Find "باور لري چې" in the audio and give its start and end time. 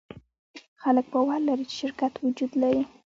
1.13-1.75